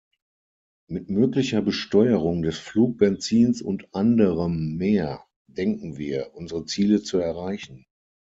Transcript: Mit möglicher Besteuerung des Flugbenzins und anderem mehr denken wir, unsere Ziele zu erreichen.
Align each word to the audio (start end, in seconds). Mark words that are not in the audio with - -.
Mit 0.87 1.11
möglicher 1.11 1.61
Besteuerung 1.61 2.41
des 2.41 2.57
Flugbenzins 2.57 3.61
und 3.61 3.93
anderem 3.93 4.75
mehr 4.75 5.23
denken 5.45 5.95
wir, 5.95 6.33
unsere 6.33 6.65
Ziele 6.65 7.03
zu 7.03 7.19
erreichen. 7.19 7.85